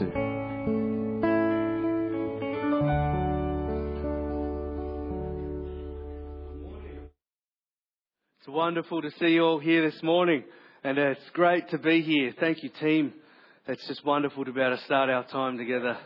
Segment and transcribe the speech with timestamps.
[0.00, 0.06] It's
[8.46, 10.44] wonderful to see you all here this morning,
[10.84, 12.32] and it's great to be here.
[12.38, 13.12] Thank you, team.
[13.66, 15.98] It's just wonderful to be able to start our time together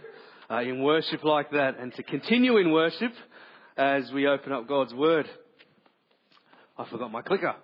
[0.50, 3.12] uh, in worship like that, and to continue in worship
[3.76, 5.28] as we open up God's Word.
[6.78, 7.54] I forgot my clicker.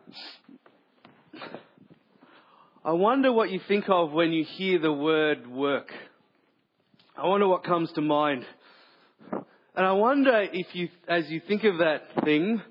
[2.84, 5.90] I wonder what you think of when you hear the word work.
[7.20, 8.46] I wonder what comes to mind.
[9.32, 12.62] And I wonder if you, as you think of that thing,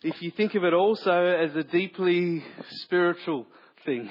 [0.00, 2.44] if you think of it also as a deeply
[2.84, 3.48] spiritual
[3.84, 4.08] thing.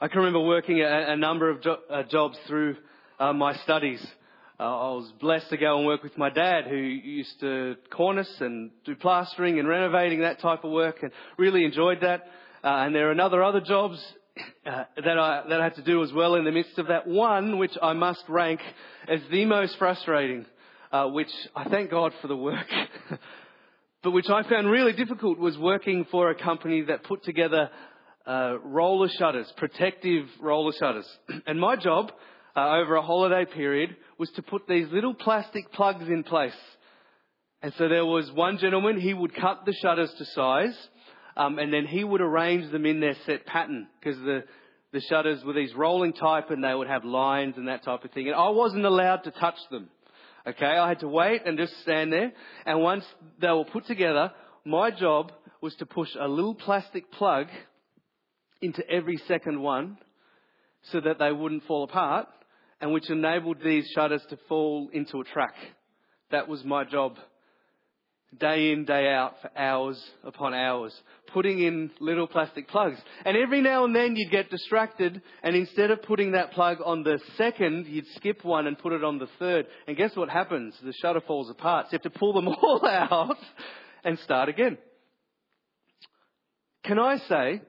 [0.00, 2.76] I can remember working a, a number of jo- uh, jobs through
[3.18, 4.00] uh, my studies.
[4.60, 8.40] Uh, I was blessed to go and work with my dad who used to cornice
[8.40, 12.20] and do plastering and renovating, that type of work, and really enjoyed that.
[12.62, 14.00] Uh, and there are another other jobs
[14.66, 17.06] uh, that I that I had to do as well in the midst of that.
[17.06, 18.60] One which I must rank
[19.08, 20.46] as the most frustrating,
[20.90, 22.66] uh, which I thank God for the work,
[24.02, 27.70] but which I found really difficult was working for a company that put together
[28.26, 31.06] uh, roller shutters, protective roller shutters.
[31.46, 32.12] and my job
[32.56, 36.52] uh, over a holiday period was to put these little plastic plugs in place.
[37.62, 40.76] And so there was one gentleman, he would cut the shutters to size
[41.36, 44.44] um, and then he would arrange them in their set pattern because the
[44.92, 48.10] the shutters were these rolling type and they would have lines and that type of
[48.10, 48.26] thing.
[48.26, 49.88] And I wasn't allowed to touch them.
[50.46, 52.32] Okay, I had to wait and just stand there.
[52.66, 53.04] And once
[53.40, 54.32] they were put together,
[54.64, 57.46] my job was to push a little plastic plug
[58.60, 59.96] into every second one
[60.90, 62.28] so that they wouldn't fall apart
[62.80, 65.54] and which enabled these shutters to fall into a track.
[66.32, 67.16] That was my job
[68.38, 70.94] day in, day out for hours upon hours,
[71.32, 72.98] putting in little plastic plugs.
[73.24, 77.02] And every now and then you'd get distracted and instead of putting that plug on
[77.02, 79.66] the second, you'd skip one and put it on the third.
[79.86, 80.74] And guess what happens?
[80.82, 81.86] The shutter falls apart.
[81.86, 83.36] So you have to pull them all out
[84.04, 84.78] and start again.
[86.84, 87.62] Can I say,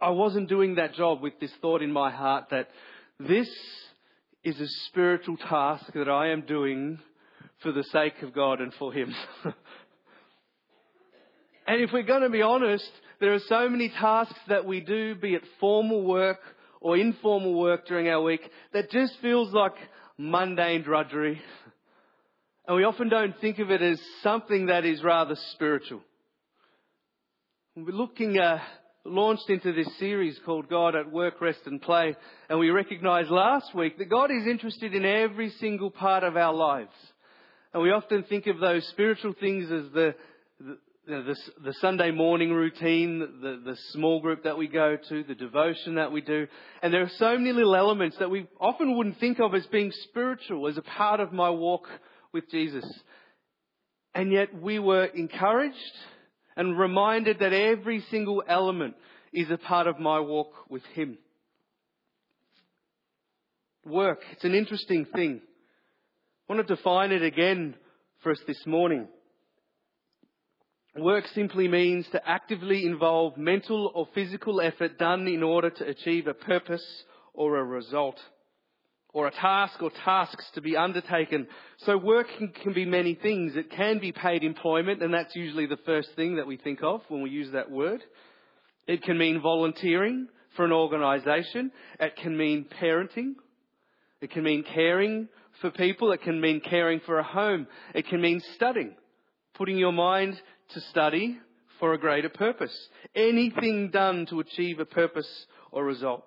[0.00, 2.68] I wasn't doing that job with this thought in my heart that
[3.20, 3.48] this
[4.42, 6.98] is a spiritual task that I am doing
[7.64, 9.12] for the sake of God and for Him.
[11.66, 12.88] and if we're going to be honest,
[13.18, 16.38] there are so many tasks that we do, be it formal work
[16.80, 18.42] or informal work during our week,
[18.72, 19.72] that just feels like
[20.18, 21.40] mundane drudgery.
[22.68, 26.02] And we often don't think of it as something that is rather spiritual.
[27.74, 28.58] We're looking, uh,
[29.04, 32.14] launched into this series called God at Work, Rest and Play,
[32.48, 36.54] and we recognized last week that God is interested in every single part of our
[36.54, 36.92] lives.
[37.74, 40.14] And we often think of those spiritual things as the,
[40.60, 45.34] the, the, the Sunday morning routine, the, the small group that we go to, the
[45.34, 46.46] devotion that we do.
[46.82, 49.90] And there are so many little elements that we often wouldn't think of as being
[50.04, 51.88] spiritual, as a part of my walk
[52.32, 52.84] with Jesus.
[54.14, 55.74] And yet we were encouraged
[56.56, 58.94] and reminded that every single element
[59.32, 61.18] is a part of my walk with Him.
[63.84, 65.40] Work, it's an interesting thing.
[66.46, 67.74] I want to define it again
[68.22, 69.08] for us this morning.
[70.94, 76.26] Work simply means to actively involve mental or physical effort done in order to achieve
[76.26, 76.84] a purpose
[77.32, 78.20] or a result
[79.14, 81.46] or a task or tasks to be undertaken.
[81.78, 82.26] So work
[82.62, 83.56] can, be many things.
[83.56, 87.00] It can be paid employment and that's usually the first thing that we think of
[87.08, 88.02] when we use that word.
[88.86, 91.72] It can mean volunteering for an organisation.
[91.98, 93.32] It can mean parenting.
[94.20, 95.28] It can mean caring
[95.60, 96.12] for people.
[96.12, 97.66] It can mean caring for a home.
[97.94, 98.94] It can mean studying,
[99.54, 100.40] putting your mind
[100.74, 101.38] to study
[101.78, 102.74] for a greater purpose.
[103.14, 105.28] Anything done to achieve a purpose
[105.70, 106.24] or result.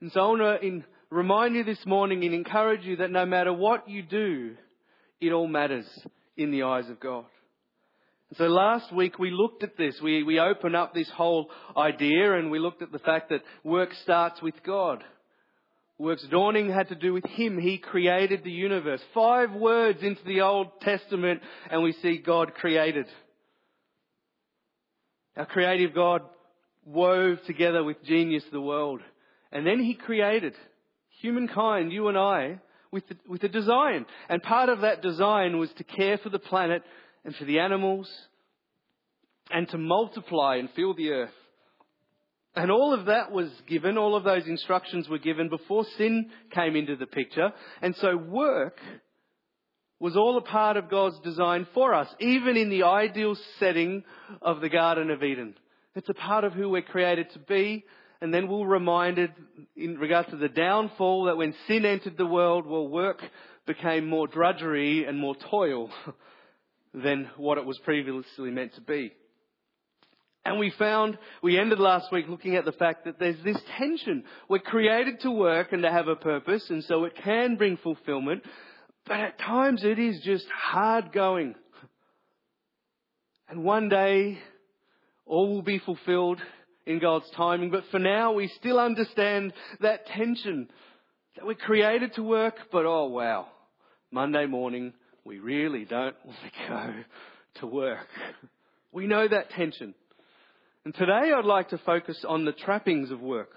[0.00, 3.52] And so I want to remind you this morning and encourage you that no matter
[3.52, 4.54] what you do,
[5.20, 5.86] it all matters
[6.36, 7.24] in the eyes of God.
[8.36, 9.98] So last week we looked at this.
[10.02, 13.90] We, we opened up this whole idea and we looked at the fact that work
[14.02, 15.02] starts with God.
[15.98, 17.58] Works dawning had to do with Him.
[17.58, 19.00] He created the universe.
[19.12, 23.06] Five words into the Old Testament and we see God created.
[25.36, 26.22] Our creative God
[26.84, 29.00] wove together with genius the world.
[29.50, 30.54] And then He created
[31.20, 32.60] humankind, you and I,
[32.92, 34.06] with, the, with a design.
[34.28, 36.82] And part of that design was to care for the planet
[37.24, 38.08] and for the animals
[39.50, 41.30] and to multiply and fill the earth.
[42.58, 46.74] And all of that was given, all of those instructions were given before sin came
[46.74, 47.52] into the picture.
[47.80, 48.78] And so work
[50.00, 54.02] was all a part of God's design for us, even in the ideal setting
[54.42, 55.54] of the Garden of Eden.
[55.94, 57.84] It's a part of who we're created to be
[58.20, 59.30] and then we're reminded
[59.76, 63.22] in regards to the downfall that when sin entered the world, well, work
[63.66, 65.90] became more drudgery and more toil
[66.94, 69.12] than what it was previously meant to be.
[70.48, 74.24] And we found, we ended last week looking at the fact that there's this tension.
[74.48, 78.42] We're created to work and to have a purpose, and so it can bring fulfillment,
[79.06, 81.54] but at times it is just hard going.
[83.50, 84.38] And one day,
[85.26, 86.40] all will be fulfilled
[86.86, 89.52] in God's timing, but for now we still understand
[89.82, 90.70] that tension
[91.36, 93.48] that we're created to work, but oh wow,
[94.10, 94.94] Monday morning
[95.26, 96.94] we really don't want to go
[97.60, 98.08] to work.
[98.92, 99.94] We know that tension.
[100.88, 103.50] And today I'd like to focus on the trappings of work.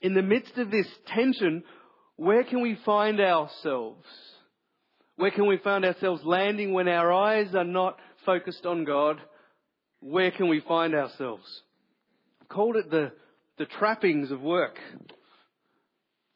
[0.00, 1.62] In the midst of this tension,
[2.16, 4.06] where can we find ourselves?
[5.16, 9.20] Where can we find ourselves landing when our eyes are not focused on God?
[10.00, 11.44] Where can we find ourselves?
[12.40, 13.12] I've called it the,
[13.58, 14.78] the trappings of work.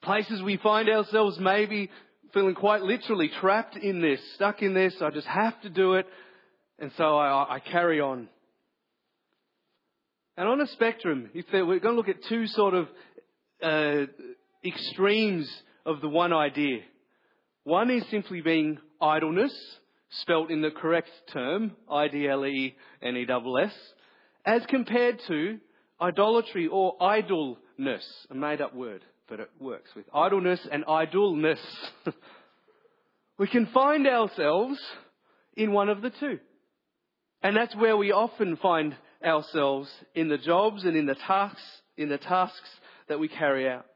[0.02, 1.88] Places we find ourselves maybe
[2.34, 4.94] feeling quite literally trapped in this, stuck in this.
[5.00, 6.06] I just have to do it.
[6.78, 8.28] And so I, I carry on.
[10.36, 12.88] And on a spectrum, if we're going to look at two sort of
[13.62, 14.06] uh,
[14.64, 15.48] extremes
[15.86, 16.80] of the one idea.
[17.64, 19.54] One is simply being idleness,
[20.22, 23.72] spelt in the correct term, I-D-L-E-N-E-S-S,
[24.44, 25.58] as compared to
[26.00, 31.60] idolatry or idolness, a made up word, but it works with idleness and idleness.
[33.38, 34.78] we can find ourselves
[35.56, 36.38] in one of the two.
[37.42, 41.62] And that's where we often find ourselves in the jobs and in the tasks,
[41.96, 42.68] in the tasks
[43.08, 43.86] that we carry out.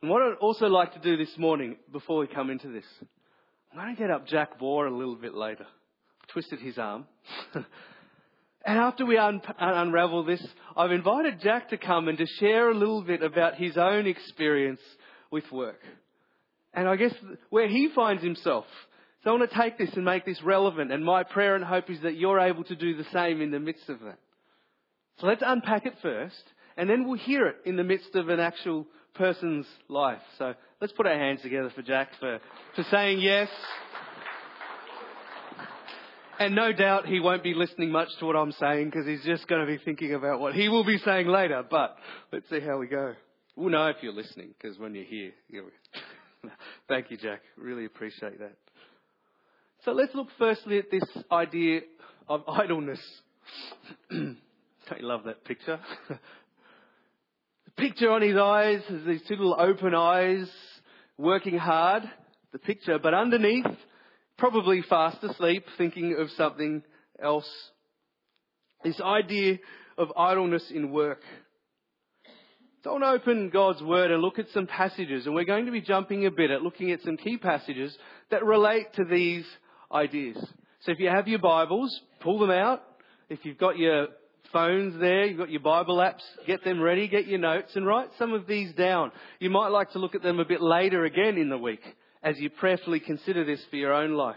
[0.00, 2.84] And what I'd also like to do this morning, before we come into this,
[3.72, 5.66] I'm going to get up Jack Bohr a little bit later.
[6.28, 7.06] Twisted his arm.
[7.54, 7.64] and
[8.78, 10.46] after we un- unravel this,
[10.76, 14.80] I've invited Jack to come and to share a little bit about his own experience
[15.30, 15.80] with work.
[16.72, 17.14] And I guess
[17.50, 18.66] where he finds himself
[19.24, 21.88] so I want to take this and make this relevant, and my prayer and hope
[21.88, 24.18] is that you're able to do the same in the midst of that.
[25.18, 26.42] So let's unpack it first,
[26.76, 30.20] and then we'll hear it in the midst of an actual person's life.
[30.36, 32.38] So let's put our hands together for Jack for,
[32.76, 33.48] for saying yes.
[36.38, 39.48] And no doubt he won't be listening much to what I'm saying because he's just
[39.48, 41.64] going to be thinking about what he will be saying later.
[41.70, 41.96] But
[42.30, 43.14] let's see how we go.
[43.56, 45.70] We'll know if you're listening because when you're here, you
[46.88, 47.40] Thank you, Jack.
[47.56, 48.56] Really appreciate that.
[49.84, 51.80] So let's look firstly at this idea
[52.26, 53.00] of idleness.
[54.10, 54.38] Don't
[54.98, 55.78] you love that picture?
[56.08, 56.18] the
[57.76, 60.48] picture on his eyes is these two little open eyes,
[61.18, 62.02] working hard,
[62.52, 63.66] the picture, but underneath,
[64.38, 66.82] probably fast asleep, thinking of something
[67.22, 67.48] else.
[68.84, 69.58] This idea
[69.98, 71.20] of idleness in work.
[72.84, 76.24] Don't open God's Word and look at some passages, and we're going to be jumping
[76.24, 77.94] a bit at looking at some key passages
[78.30, 79.44] that relate to these
[79.94, 80.36] ideas.
[80.80, 82.82] So if you have your Bibles, pull them out.
[83.28, 84.08] If you've got your
[84.52, 88.08] phones there, you've got your Bible apps, get them ready, get your notes and write
[88.18, 89.12] some of these down.
[89.40, 91.80] You might like to look at them a bit later again in the week
[92.22, 94.36] as you prayerfully consider this for your own life.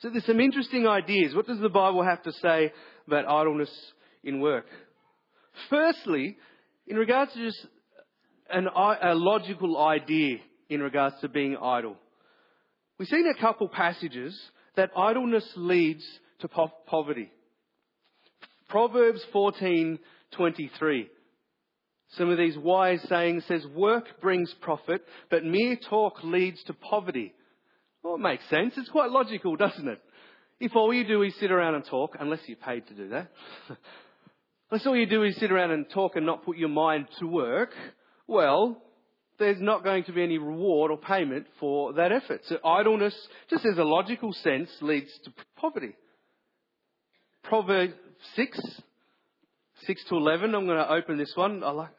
[0.00, 1.34] So there's some interesting ideas.
[1.34, 2.72] What does the Bible have to say
[3.06, 3.70] about idleness
[4.22, 4.66] in work?
[5.70, 6.36] Firstly,
[6.86, 7.66] in regards to just
[8.50, 11.96] an, a logical idea in regards to being idle.
[13.04, 14.34] We've seen a couple passages
[14.76, 16.02] that idleness leads
[16.38, 17.30] to po- poverty.
[18.70, 21.10] Proverbs 14:23.
[22.12, 27.34] Some of these wise sayings says work brings profit, but mere talk leads to poverty.
[28.02, 28.72] Well, it makes sense.
[28.78, 30.00] It's quite logical, doesn't it?
[30.58, 33.30] If all you do is sit around and talk, unless you're paid to do that,
[34.70, 37.26] unless all you do is sit around and talk and not put your mind to
[37.26, 37.74] work,
[38.26, 38.80] well,
[39.38, 42.42] there's not going to be any reward or payment for that effort.
[42.44, 43.14] So idleness,
[43.50, 45.94] just as a logical sense, leads to poverty.
[47.42, 47.94] Proverbs
[48.36, 48.60] 6,
[49.86, 51.62] 6 to 11, I'm going to open this one.
[51.62, 51.90] I like,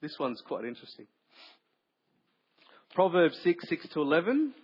[0.00, 1.06] this one's quite interesting.
[2.94, 4.54] Proverbs 6, 6 to 11.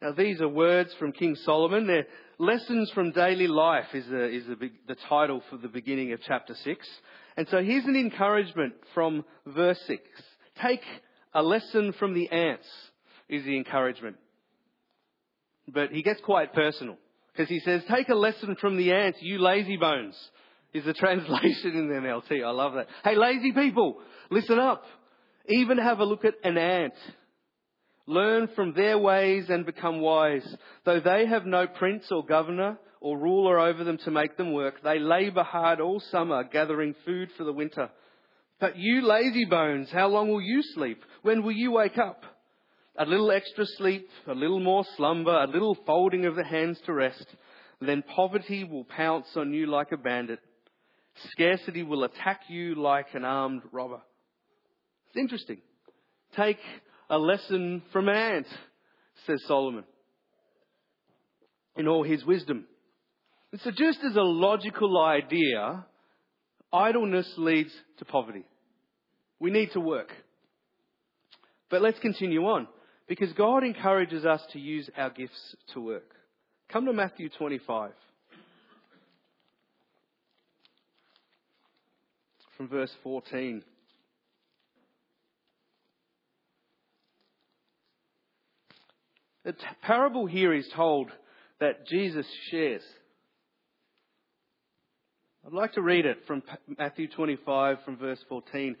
[0.00, 1.86] Now these are words from King Solomon.
[1.86, 2.06] They're
[2.38, 6.88] lessons from daily life is, is big, the title for the beginning of chapter 6.
[7.40, 10.02] And so here's an encouragement from verse 6.
[10.60, 10.82] Take
[11.32, 12.68] a lesson from the ants
[13.30, 14.16] is the encouragement.
[15.66, 16.98] But he gets quite personal
[17.32, 20.14] because he says, take a lesson from the ants, you lazy bones
[20.74, 22.44] is the translation in the NLT.
[22.44, 22.88] I love that.
[23.02, 23.96] Hey, lazy people,
[24.30, 24.84] listen up.
[25.48, 26.92] Even have a look at an ant.
[28.10, 30.44] Learn from their ways and become wise.
[30.84, 34.82] Though they have no prince or governor or ruler over them to make them work,
[34.82, 37.88] they labour hard all summer, gathering food for the winter.
[38.58, 41.04] But you lazy bones, how long will you sleep?
[41.22, 42.24] When will you wake up?
[42.98, 46.92] A little extra sleep, a little more slumber, a little folding of the hands to
[46.92, 47.26] rest.
[47.80, 50.40] Then poverty will pounce on you like a bandit.
[51.30, 54.00] Scarcity will attack you like an armed robber.
[55.10, 55.58] It's interesting.
[56.34, 56.58] Take
[57.10, 58.46] a lesson from an ant,
[59.26, 59.84] says Solomon,
[61.76, 62.64] in all his wisdom.
[63.52, 65.84] And so just as a logical idea,
[66.72, 68.44] idleness leads to poverty.
[69.40, 70.12] We need to work.
[71.68, 72.68] But let's continue on,
[73.08, 76.14] because God encourages us to use our gifts to work.
[76.68, 77.90] Come to Matthew 25.
[82.56, 83.64] From verse 14.
[89.44, 91.10] The parable here is told
[91.60, 92.82] that Jesus shares.
[95.46, 96.42] I'd like to read it from
[96.78, 98.76] Matthew 25 from verse 14.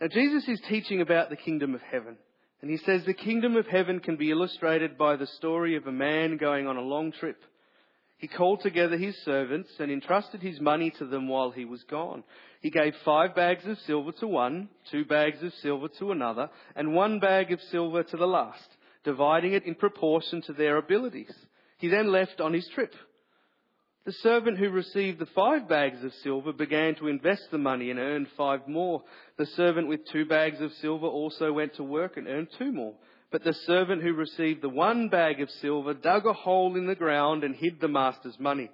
[0.00, 2.16] Now Jesus is teaching about the kingdom of heaven.
[2.60, 5.92] And he says the kingdom of heaven can be illustrated by the story of a
[5.92, 7.40] man going on a long trip.
[8.18, 12.24] He called together his servants and entrusted his money to them while he was gone.
[12.60, 16.94] He gave five bags of silver to one, two bags of silver to another, and
[16.94, 18.68] one bag of silver to the last
[19.08, 21.32] dividing it in proportion to their abilities.
[21.78, 22.92] He then left on his trip.
[24.04, 27.98] The servant who received the five bags of silver began to invest the money and
[27.98, 29.02] earned five more.
[29.38, 32.96] The servant with two bags of silver also went to work and earned two more.
[33.32, 36.94] But the servant who received the one bag of silver dug a hole in the
[36.94, 38.70] ground and hid the master's money.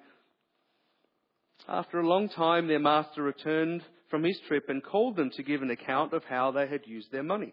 [1.69, 5.63] After a long time, their master returned from his trip and called them to give
[5.63, 7.53] an account of how they had used their money.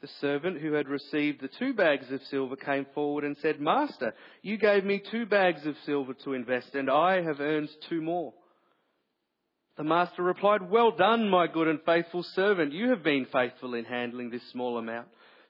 [0.00, 4.14] The servant who had received the two bags of silver came forward and said, Master,
[4.40, 8.32] you gave me two bags of silver to invest, and I have earned two more.
[9.76, 12.72] The master replied, Well done, my good and faithful servant.
[12.72, 15.08] You have been faithful in handling this small amount.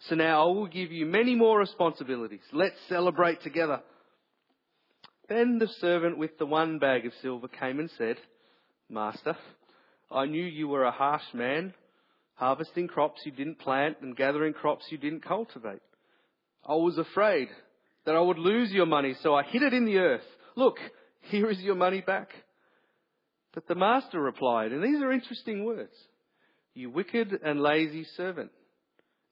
[0.08, 2.40] So now I will give you many more responsibilities.
[2.52, 3.80] Let's celebrate together.
[5.28, 8.16] Then the servant with the one bag of silver came and said,
[8.88, 9.36] Master,
[10.10, 11.72] I knew you were a harsh man
[12.40, 15.82] harvesting crops you didn't plant and gathering crops you didn't cultivate.
[16.66, 17.48] I was afraid
[18.06, 20.24] that I would lose your money, so I hid it in the earth.
[20.56, 20.78] Look,
[21.20, 22.30] here is your money back.
[23.52, 25.92] But the master replied, and these are interesting words,
[26.72, 28.50] you wicked and lazy servant.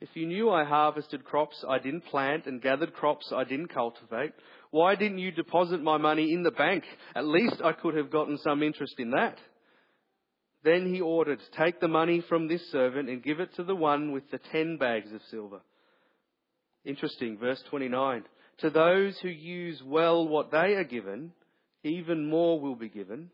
[0.03, 4.33] If you knew I harvested crops I didn't plant and gathered crops I didn't cultivate,
[4.71, 6.85] why didn't you deposit my money in the bank?
[7.17, 9.39] At least I could have gotten some interest in that.
[10.69, 14.13] Then he ordered, Take the money from this servant and give it to the one
[14.13, 15.61] with the ten bags of silver.
[16.85, 18.25] Interesting, verse 29.
[18.59, 21.33] To those who use well what they are given,
[21.85, 23.31] even more will be given,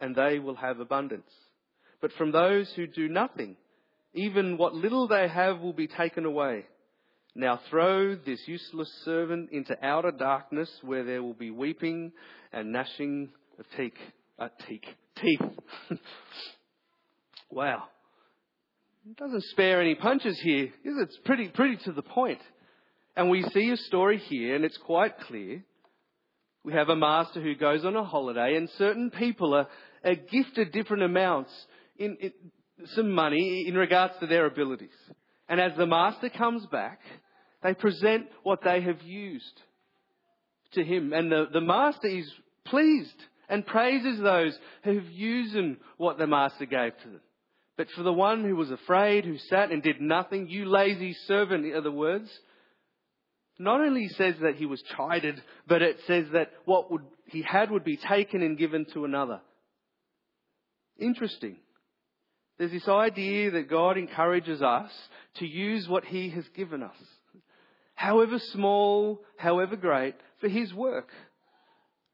[0.00, 1.28] and they will have abundance.
[2.00, 3.56] But from those who do nothing,
[4.14, 6.66] even what little they have will be taken away.
[7.34, 12.12] Now throw this useless servant into outer darkness where there will be weeping
[12.52, 13.92] and gnashing of teeth.
[14.38, 14.84] Uh, teeth.
[15.20, 15.40] teeth.
[17.50, 17.84] Wow.
[19.08, 20.70] It doesn't spare any punches here.
[20.84, 22.40] It's pretty, pretty to the point.
[23.16, 25.64] And we see a story here, and it's quite clear.
[26.64, 29.68] We have a master who goes on a holiday, and certain people are,
[30.04, 31.52] are gifted different amounts
[31.96, 32.32] in, in
[32.94, 34.90] some money in regards to their abilities.
[35.48, 37.00] And as the master comes back,
[37.62, 39.62] they present what they have used
[40.72, 41.12] to him.
[41.12, 42.30] And the, the master is
[42.64, 43.14] pleased
[43.48, 45.56] and praises those who have used
[45.96, 47.20] what the master gave to them.
[47.76, 51.66] But for the one who was afraid, who sat and did nothing, you lazy servant,
[51.66, 52.30] in other words,
[53.58, 57.70] not only says that he was chided, but it says that what would, he had
[57.70, 59.40] would be taken and given to another.
[60.98, 61.56] Interesting.
[62.58, 64.90] There's this idea that God encourages us
[65.36, 66.96] to use what he has given us,
[67.94, 71.08] however small, however great, for his work.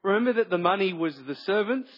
[0.02, 1.90] Remember that the money was the servants,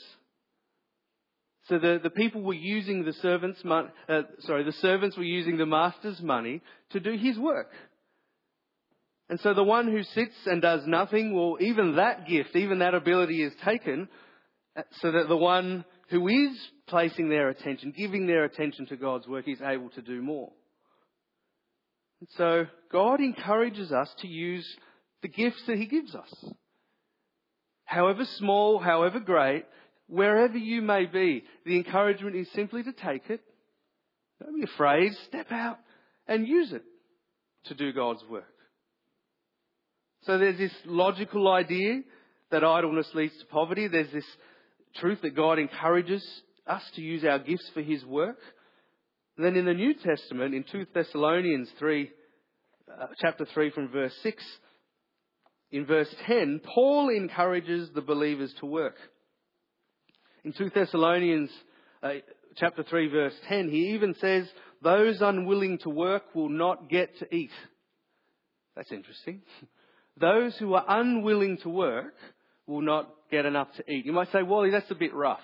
[1.69, 5.57] so the, the people were using the servants' money, uh, sorry, the servants were using
[5.57, 7.71] the master's money to do his work.
[9.31, 12.95] And so the one who sits and does nothing, well, even that gift, even that
[12.95, 14.09] ability is taken
[14.77, 19.27] uh, so that the one who is placing their attention, giving their attention to God's
[19.27, 20.53] work, is able to do more.
[22.21, 24.67] And so God encourages us to use
[25.23, 26.45] the gifts that He gives us.
[27.87, 29.65] However small, however great,
[30.09, 33.41] wherever you may be, the encouragement is simply to take it.
[34.43, 35.13] Don't be afraid.
[35.29, 35.79] Step out
[36.27, 36.83] and use it
[37.67, 38.45] to do God's work.
[40.23, 42.03] So there's this logical idea
[42.51, 43.89] that idleness leads to poverty.
[43.89, 44.27] There's this
[44.97, 46.25] truth that God encourages
[46.67, 48.39] us to use our gifts for His work.
[49.37, 52.11] And then in the New Testament, in 2 Thessalonians 3,
[52.91, 54.43] uh, chapter 3 from verse 6,
[55.73, 58.97] in verse 10, Paul encourages the believers to work.
[60.45, 61.51] In 2 Thessalonians
[62.03, 62.15] uh,
[62.57, 64.47] chapter 3 verse 10, he even says,
[64.83, 67.51] those unwilling to work will not get to eat.
[68.77, 69.43] That's interesting.
[70.21, 72.15] Those who are unwilling to work
[72.67, 74.07] will not get enough to eat.
[74.07, 75.41] You might say, Wally, that's a bit rough.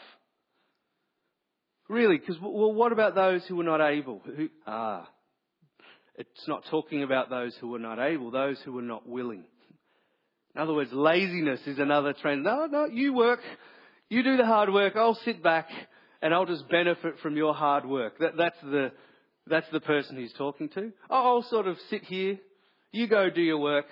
[1.88, 2.18] Really?
[2.18, 4.20] Because, well, what about those who are not able?
[4.24, 5.08] Who, ah,
[6.14, 9.44] it's not talking about those who are not able, those who are not willing.
[10.54, 12.44] In other words, laziness is another trend.
[12.44, 13.40] No, no, you work.
[14.10, 14.96] You do the hard work.
[14.96, 15.68] I'll sit back
[16.20, 18.18] and I'll just benefit from your hard work.
[18.18, 18.90] That, that's the,
[19.46, 20.92] that's the person he's talking to.
[21.08, 22.38] I'll sort of sit here.
[22.90, 23.86] You go do your work.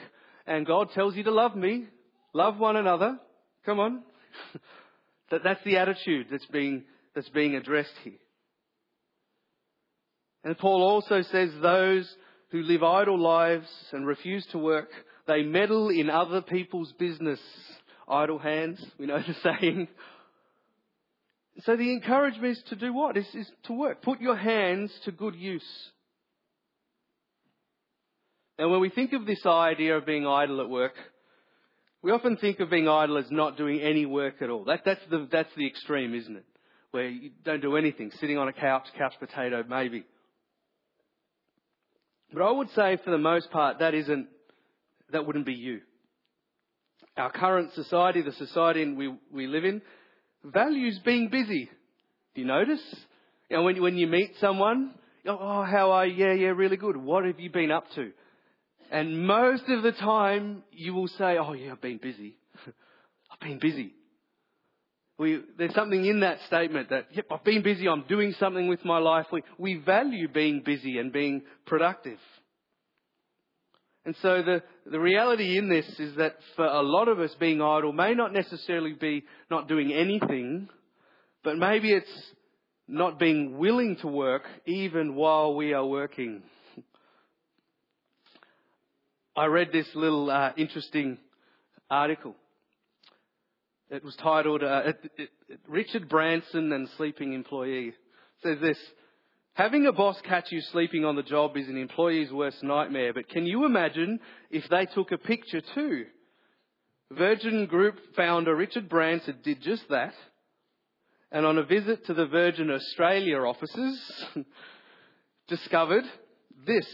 [0.44, 1.86] And God tells you to love me.
[2.34, 3.18] Love one another.
[3.64, 4.02] Come on.
[5.30, 6.82] that, that's the attitude that's being,
[7.14, 8.18] that's being addressed here.
[10.42, 12.12] And Paul also says those
[12.50, 14.88] who live idle lives and refuse to work,
[15.28, 17.40] they meddle in other people's business.
[18.08, 19.88] Idle hands, we know the saying.
[21.60, 23.16] So the encouragement is to do what?
[23.16, 24.02] Is, is to work.
[24.02, 25.68] Put your hands to good use.
[28.58, 30.94] Now when we think of this idea of being idle at work,
[32.02, 34.64] we often think of being idle as not doing any work at all.
[34.64, 36.44] That, that's, the, that's the extreme, isn't it?
[36.92, 40.04] Where you don't do anything, sitting on a couch, couch potato, maybe.
[42.32, 44.28] But I would say for the most part, that isn't,
[45.12, 45.80] that wouldn't be you.
[47.18, 49.82] Our current society, the society we, we live in,
[50.44, 51.68] values being busy.
[52.34, 52.80] Do you notice?
[53.50, 54.94] You know, when, when you meet someone,
[55.26, 56.24] oh, how are you?
[56.24, 56.96] Yeah, yeah, really good.
[56.96, 58.12] What have you been up to?
[58.90, 62.36] And most of the time, you will say, oh yeah, I've been busy.
[63.30, 63.92] I've been busy.
[65.18, 68.84] We, there's something in that statement that, yep, I've been busy, I'm doing something with
[68.84, 69.26] my life.
[69.32, 72.18] We, we value being busy and being productive.
[74.08, 77.60] And so the, the reality in this is that for a lot of us being
[77.60, 80.70] idle may not necessarily be not doing anything,
[81.44, 82.32] but maybe it's
[82.88, 86.42] not being willing to work even while we are working.
[89.36, 91.18] I read this little uh, interesting
[91.90, 92.34] article.
[93.90, 94.84] It was titled uh,
[95.68, 97.88] Richard Branson and Sleeping Employee.
[97.88, 97.94] It
[98.42, 98.78] says this
[99.58, 103.28] Having a boss catch you sleeping on the job is an employee's worst nightmare, but
[103.28, 104.20] can you imagine
[104.52, 106.04] if they took a picture too?
[107.10, 110.14] Virgin Group founder Richard Branson did just that,
[111.32, 114.00] and on a visit to the Virgin Australia offices,
[115.48, 116.04] discovered
[116.64, 116.86] this.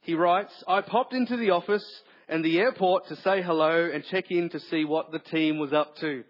[0.00, 1.86] He writes, I popped into the office
[2.30, 5.74] and the airport to say hello and check in to see what the team was
[5.74, 6.24] up to.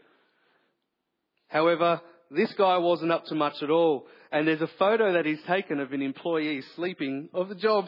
[1.46, 2.00] However,
[2.32, 4.08] this guy wasn't up to much at all.
[4.32, 7.86] And there's a photo that he's taken of an employee sleeping of the job.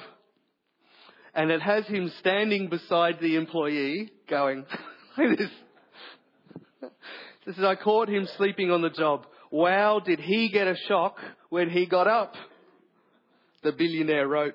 [1.34, 4.64] And it has him standing beside the employee going,
[5.18, 5.50] like this.
[7.46, 9.26] This is, I caught him sleeping on the job.
[9.50, 11.16] Wow, did he get a shock
[11.48, 12.34] when he got up?
[13.62, 14.54] The billionaire wrote.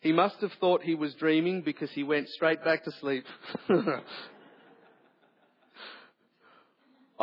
[0.00, 3.24] He must have thought he was dreaming because he went straight back to sleep.
[3.68, 4.02] I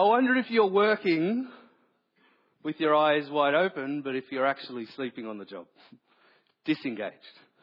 [0.04, 1.48] wonder if you're working
[2.64, 5.68] with your eyes wide open, but if you're actually sleeping on the job,
[6.66, 7.16] disengaged,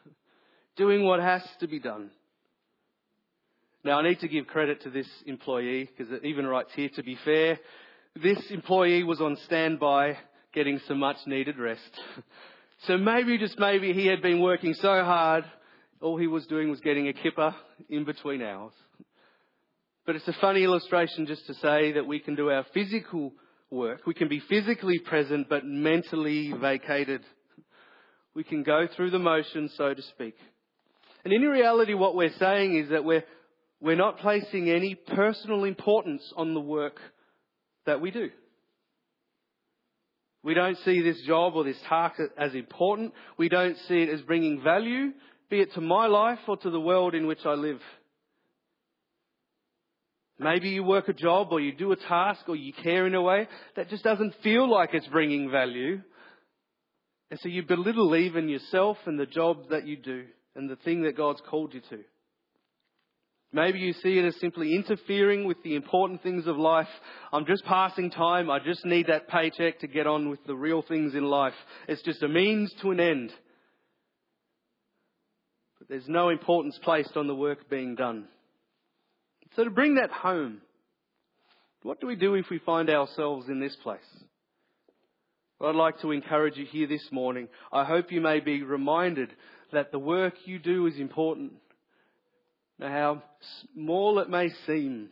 [0.77, 2.09] doing what has to be done.
[3.83, 7.03] Now, I need to give credit to this employee because it even writes here, to
[7.03, 7.59] be fair,
[8.15, 10.17] this employee was on standby
[10.53, 11.81] getting some much needed rest.
[12.87, 15.45] So maybe, just maybe, he had been working so hard,
[16.01, 17.55] all he was doing was getting a kipper
[17.89, 18.73] in between hours.
[20.05, 23.33] But it's a funny illustration just to say that we can do our physical
[23.71, 24.05] work.
[24.05, 27.21] We can be physically present but mentally vacated.
[28.33, 30.35] We can go through the motions, so to speak.
[31.23, 33.23] And in reality, what we're saying is that we're,
[33.81, 36.99] we're not placing any personal importance on the work
[37.85, 38.29] that we do.
[40.43, 43.13] We don't see this job or this task as important.
[43.37, 45.11] We don't see it as bringing value,
[45.49, 47.81] be it to my life or to the world in which I live.
[50.37, 53.21] Maybe you work a job or you do a task or you care in a
[53.21, 56.01] way that just doesn't feel like it's bringing value.
[57.31, 61.03] And so you belittle even yourself and the job that you do and the thing
[61.03, 61.99] that God's called you to.
[63.53, 66.89] Maybe you see it as simply interfering with the important things of life.
[67.31, 68.49] I'm just passing time.
[68.49, 71.53] I just need that paycheck to get on with the real things in life.
[71.87, 73.31] It's just a means to an end.
[75.79, 78.27] But there's no importance placed on the work being done.
[79.55, 80.61] So to bring that home,
[81.81, 83.99] what do we do if we find ourselves in this place?
[85.59, 87.47] Well, I'd like to encourage you here this morning.
[87.71, 89.31] I hope you may be reminded
[89.71, 91.53] that the work you do is important.
[92.79, 93.23] Now, how
[93.73, 95.09] small it may seem,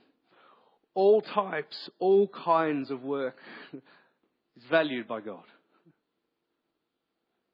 [0.93, 3.37] all types, all kinds of work
[3.73, 5.43] is valued by God.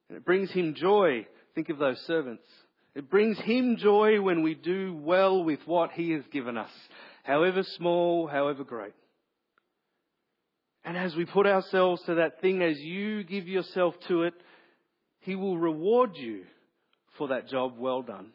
[0.09, 1.27] And it brings Him joy.
[1.53, 2.43] Think of those servants.
[2.95, 6.71] It brings Him joy when we do well with what He has given us,
[7.23, 8.93] however small, however great.
[10.83, 14.33] And as we put ourselves to that thing, as you give yourself to it,
[15.19, 16.43] He will reward you
[17.17, 18.31] for that job well done.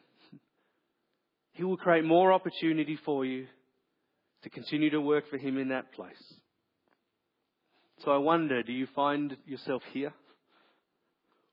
[1.52, 3.46] He will create more opportunity for you
[4.42, 6.22] to continue to work for Him in that place.
[8.04, 10.12] So I wonder, do you find yourself here?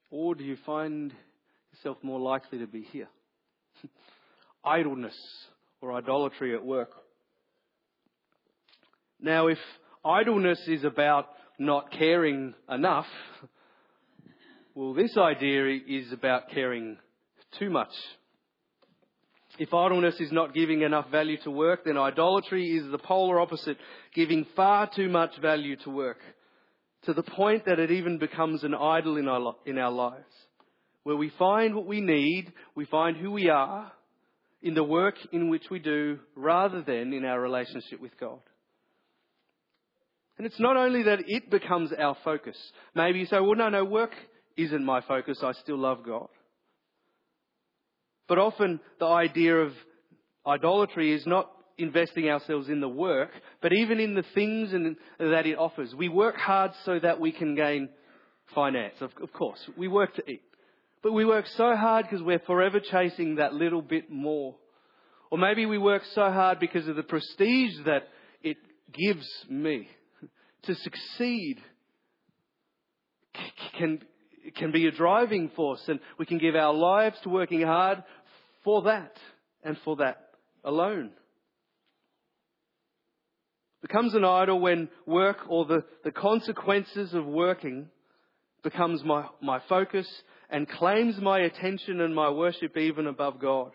[0.10, 1.14] Or do you find
[1.82, 3.08] yourself more likely to be here?
[4.64, 5.18] Idleness
[5.82, 6.92] or idolatry at work.
[9.20, 9.58] Now, if
[10.06, 13.08] idleness is about not caring enough,
[14.76, 16.98] well, this idea is about caring
[17.58, 17.92] too much.
[19.58, 23.78] If idleness is not giving enough value to work, then idolatry is the polar opposite,
[24.14, 26.20] giving far too much value to work,
[27.04, 30.26] to the point that it even becomes an idol in our, in our lives.
[31.04, 33.92] Where we find what we need, we find who we are
[34.62, 38.40] in the work in which we do, rather than in our relationship with God.
[40.38, 42.58] And it's not only that it becomes our focus.
[42.96, 44.12] Maybe you say, well, no, no, work
[44.58, 45.40] isn't my focus.
[45.44, 46.28] I still love God.
[48.28, 49.74] But often the idea of
[50.46, 54.72] idolatry is not investing ourselves in the work, but even in the things
[55.20, 55.94] that it offers.
[55.96, 57.90] We work hard so that we can gain
[58.54, 59.60] finance, of, of course.
[59.78, 60.44] We work to eat.
[61.04, 64.56] But we work so hard because we're forever chasing that little bit more.
[65.32, 68.08] Or maybe we work so hard because of the prestige that
[68.44, 68.58] it
[68.94, 69.88] gives me.
[70.66, 71.58] To succeed
[73.80, 74.00] can,
[74.56, 78.04] can be a driving force and we can give our lives to working hard
[78.64, 79.16] for that
[79.64, 80.18] and for that
[80.64, 81.10] alone.
[83.82, 87.88] Becomes an idol when work or the, the consequences of working
[88.64, 90.08] becomes my, my focus
[90.52, 93.72] and claims my attention and my worship even above God.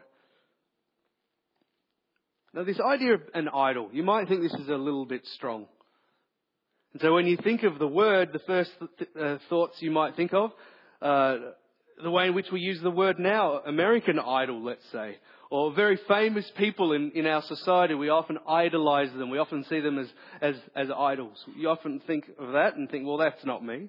[2.54, 5.66] Now this idea of an idol, you might think this is a little bit strong.
[6.92, 10.16] And so when you think of the word, the first th- uh, thoughts you might
[10.16, 10.52] think of,
[11.02, 11.36] uh,
[12.02, 15.16] the way in which we use the word now, American Idol, let's say,
[15.50, 19.30] or very famous people in, in our society, we often idolize them.
[19.30, 20.08] We often see them as,
[20.40, 21.42] as, as idols.
[21.56, 23.88] You often think of that and think, well, that's not me.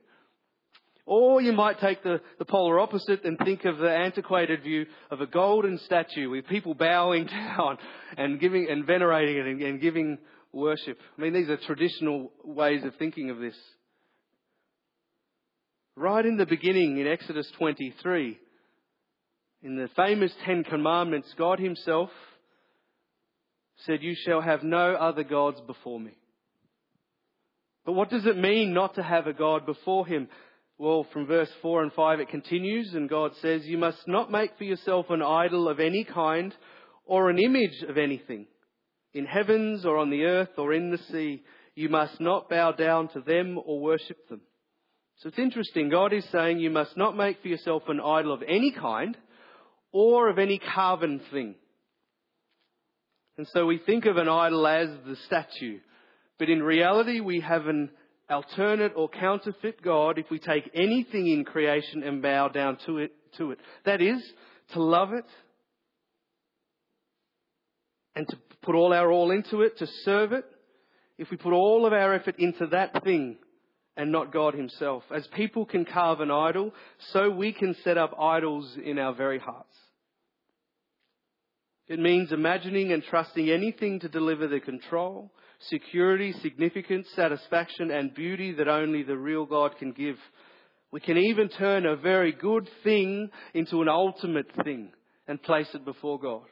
[1.08, 5.22] Or you might take the, the polar opposite and think of the antiquated view of
[5.22, 7.78] a golden statue with people bowing down
[8.17, 10.17] and giving and venerating it and, and giving
[10.52, 11.00] worship.
[11.17, 13.56] I mean, these are traditional ways of thinking of this.
[15.96, 18.38] Right in the beginning in Exodus 23,
[19.63, 22.10] in the famous Ten Commandments, God Himself
[23.86, 26.17] said, You shall have no other gods before me.
[27.86, 30.28] But what does it mean not to have a God before Him?
[30.79, 34.57] Well, from verse 4 and 5 it continues, and God says, You must not make
[34.57, 36.53] for yourself an idol of any kind
[37.05, 38.45] or an image of anything,
[39.13, 41.41] in heavens or on the earth or in the sea.
[41.73, 44.41] You must not bow down to them or worship them.
[45.17, 45.89] So it's interesting.
[45.89, 49.17] God is saying you must not make for yourself an idol of any kind
[49.91, 51.55] or of any carven thing.
[53.37, 55.79] And so we think of an idol as the statue.
[56.37, 57.89] But in reality, we have an
[58.29, 63.11] alternate or counterfeit God if we take anything in creation and bow down to it,
[63.37, 63.59] to it.
[63.85, 64.21] That is,
[64.73, 65.25] to love it
[68.15, 70.45] and to put all our all into it, to serve it.
[71.17, 73.37] If we put all of our effort into that thing,
[73.97, 75.03] and not God Himself.
[75.13, 76.71] As people can carve an idol,
[77.11, 79.75] so we can set up idols in our very hearts.
[81.88, 85.32] It means imagining and trusting anything to deliver the control,
[85.69, 90.17] security, significance, satisfaction, and beauty that only the real God can give.
[90.91, 94.91] We can even turn a very good thing into an ultimate thing
[95.28, 96.45] and place it before God.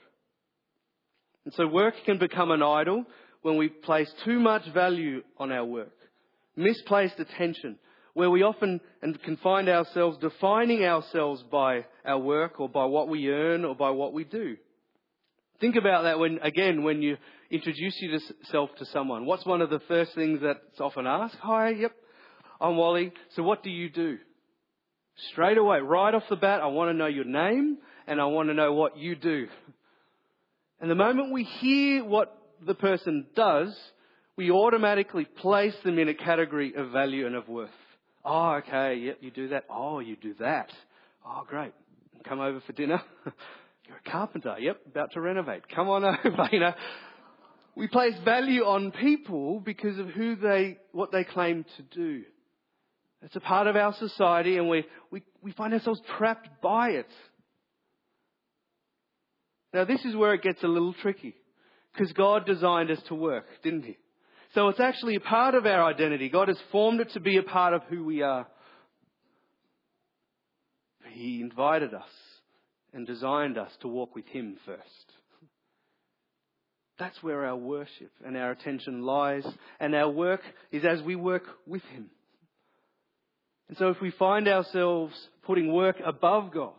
[1.44, 3.06] And so work can become an idol
[3.42, 5.94] when we place too much value on our work,
[6.56, 7.78] misplaced attention,
[8.14, 13.10] where we often and can find ourselves defining ourselves by our work or by what
[13.10, 14.56] we earn or by what we do.
[15.62, 17.18] Think about that when, again, when you
[17.50, 19.26] introduce yourself to someone.
[19.26, 21.38] What's one of the first things that's often asked?
[21.42, 21.92] Hi, yep,
[22.60, 23.14] I'm Wally.
[23.36, 24.18] So what do you do?
[25.32, 28.50] Straight away, right off the bat, I want to know your name and I want
[28.50, 29.48] to know what you do.
[30.82, 33.74] And the moment we hear what the person does,
[34.36, 37.70] we automatically place them in a category of value and of worth.
[38.26, 39.64] Oh, okay, yep, you do that.
[39.70, 40.70] Oh, you do that.
[41.26, 41.72] Oh, great.
[42.28, 43.02] Come over for dinner.
[43.88, 44.56] You're a carpenter.
[44.60, 45.64] Yep, about to renovate.
[45.74, 46.50] Come on over.
[46.52, 46.74] You know,
[47.76, 52.24] we place value on people because of who they, what they claim to do.
[53.22, 57.08] It's a part of our society and we, we, we find ourselves trapped by it.
[59.74, 61.36] Now this is where it gets a little tricky.
[61.94, 63.98] Because God designed us to work, didn't He?
[64.54, 66.30] So it's actually a part of our identity.
[66.30, 68.48] God has formed it to be a part of who we are.
[71.12, 72.04] He invited us
[72.96, 74.82] and designed us to walk with Him first.
[76.98, 79.46] That's where our worship and our attention lies,
[79.82, 80.40] and our work
[80.72, 82.10] is as we work with Him.
[83.68, 86.74] And so if we find ourselves putting work above God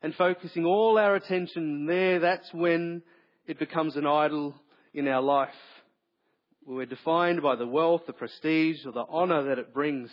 [0.00, 3.02] and focusing all our attention there, that's when
[3.46, 4.54] it becomes an idol
[4.94, 5.50] in our life.
[6.64, 10.10] We're defined by the wealth, the prestige, or the honour that it brings.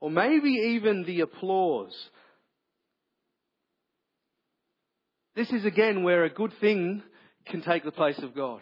[0.00, 1.92] Or maybe even the applause
[5.36, 7.02] This is again where a good thing
[7.46, 8.60] can take the place of God.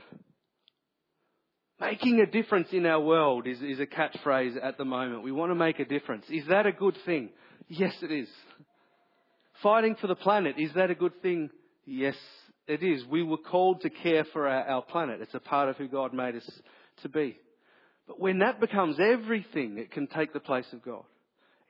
[1.80, 5.22] Making a difference in our world is, is a catchphrase at the moment.
[5.22, 6.24] We want to make a difference.
[6.28, 7.30] Is that a good thing?
[7.68, 8.28] Yes, it is.
[9.62, 11.50] Fighting for the planet, is that a good thing?
[11.84, 12.16] Yes,
[12.66, 13.04] it is.
[13.06, 15.20] We were called to care for our, our planet.
[15.20, 16.50] It's a part of who God made us
[17.02, 17.36] to be.
[18.06, 21.04] But when that becomes everything, it can take the place of God.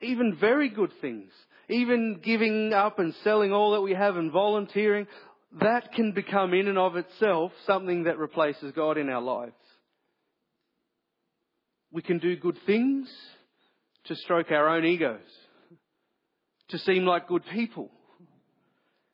[0.01, 1.31] Even very good things
[1.69, 5.07] even giving up and selling all that we have and volunteering,
[5.61, 9.53] that can become in and of itself something that replaces God in our lives.
[11.91, 13.09] We can do good things
[14.05, 15.21] to stroke our own egos,
[16.69, 17.89] to seem like good people.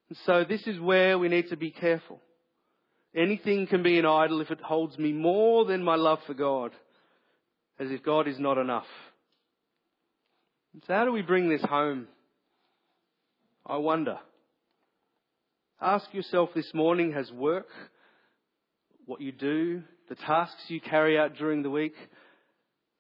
[0.10, 2.22] And so this is where we need to be careful.
[3.16, 6.72] Anything can be an idol if it holds me more than my love for God,
[7.80, 8.86] as if God is not enough.
[10.84, 12.08] So how do we bring this home?
[13.66, 14.20] I wonder.
[15.82, 17.68] Ask yourself this morning has work,
[19.06, 21.96] what you do, the tasks you carry out during the week,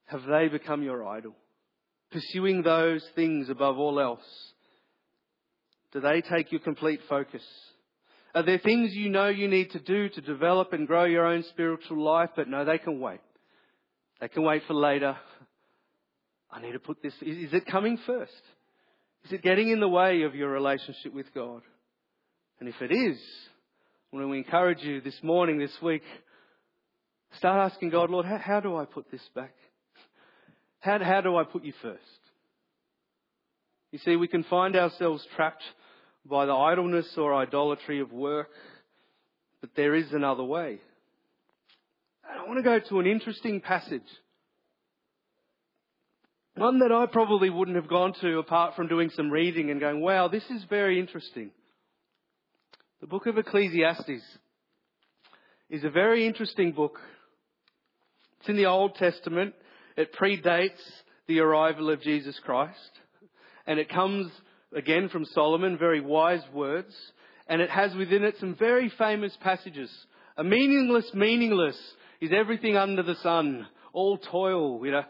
[0.05, 1.35] have they become your idol?
[2.11, 4.25] Pursuing those things above all else,
[5.91, 7.43] do they take your complete focus?
[8.33, 11.43] Are there things you know you need to do to develop and grow your own
[11.49, 13.21] spiritual life, but no, they can wait.
[14.21, 15.17] They can wait for later.
[16.51, 18.31] I need to put this, is it coming first?
[19.25, 21.61] Is it getting in the way of your relationship with God?
[22.59, 23.17] And if it is,
[24.11, 26.03] we encourage you this morning, this week,
[27.37, 29.53] start asking God, Lord, how, how do I put this back?
[30.79, 32.01] How, how do I put you first?
[33.91, 35.63] You see, we can find ourselves trapped
[36.25, 38.49] by the idleness or idolatry of work,
[39.61, 40.79] but there is another way.
[42.23, 44.01] I want to go to an interesting passage
[46.55, 50.01] one that I probably wouldn't have gone to apart from doing some reading and going,
[50.01, 51.51] wow, this is very interesting.
[53.01, 54.23] The book of Ecclesiastes
[55.69, 56.99] is a very interesting book.
[58.39, 59.53] It's in the Old Testament.
[59.97, 60.81] It predates
[61.27, 62.79] the arrival of Jesus Christ.
[63.67, 64.31] And it comes
[64.73, 66.95] again from Solomon, very wise words.
[67.47, 69.91] And it has within it some very famous passages.
[70.37, 71.77] A meaningless, meaningless
[72.21, 73.67] is everything under the sun.
[73.91, 75.03] All toil, you know,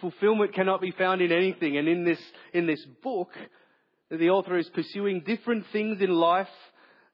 [0.00, 1.76] fulfillment cannot be found in anything.
[1.76, 2.20] And in this,
[2.52, 3.30] in this book,
[4.10, 6.48] the author is pursuing different things in life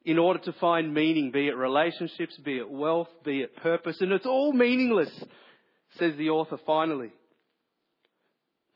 [0.04, 4.00] in order to find meaning, be it relationships, be it wealth, be it purpose.
[4.00, 5.10] And it's all meaningless,
[5.98, 7.12] says the author finally.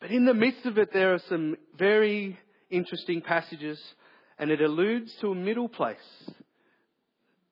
[0.00, 2.38] But in the midst of it, there are some very
[2.70, 3.80] interesting passages,
[4.38, 5.96] and it alludes to a middle place.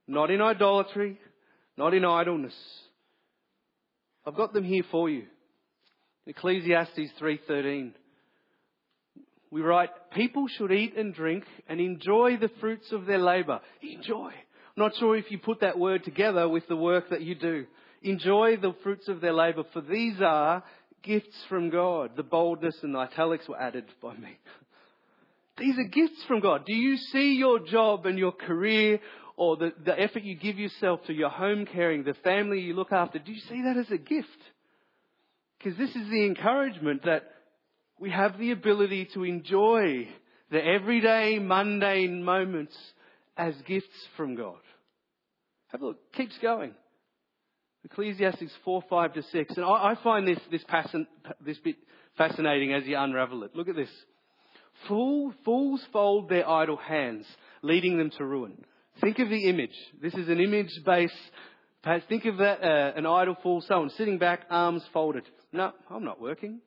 [0.06, 1.18] Not in idolatry,
[1.78, 2.54] not in idleness.
[4.26, 5.24] I've got them here for you.
[6.26, 7.92] Ecclesiastes 3:13
[9.52, 13.60] we write people should eat and drink and enjoy the fruits of their labor.
[13.82, 14.28] Enjoy.
[14.30, 17.66] I'm not sure if you put that word together with the work that you do.
[18.00, 20.64] Enjoy the fruits of their labor for these are
[21.02, 22.12] gifts from God.
[22.16, 24.38] The boldness and the italics were added by me.
[25.58, 26.64] These are gifts from God.
[26.64, 29.00] Do you see your job and your career
[29.36, 32.90] or the, the effort you give yourself to your home caring, the family you look
[32.90, 34.28] after, do you see that as a gift?
[35.62, 37.22] Because this is the encouragement that
[38.00, 40.08] we have the ability to enjoy
[40.50, 42.76] the everyday, mundane moments
[43.36, 44.58] as gifts from God.
[45.68, 46.12] Have a look.
[46.12, 46.74] Keeps going.
[47.84, 49.56] Ecclesiastes 4, 5 to 6.
[49.56, 50.64] And I, I find this, this,
[51.44, 51.76] this bit
[52.18, 53.54] fascinating as you unravel it.
[53.54, 53.90] Look at this.
[54.88, 57.24] Fool, fools fold their idle hands,
[57.62, 58.64] leading them to ruin.
[59.00, 59.74] Think of the image.
[60.02, 61.14] This is an image based.
[62.08, 65.24] Think of that, uh, an idle fool, someone sitting back, arms folded.
[65.52, 66.60] No, I'm not working.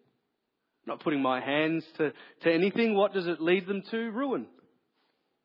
[0.86, 2.96] not putting my hands to, to anything.
[2.96, 3.98] What does it lead them to?
[4.12, 4.48] Ruin.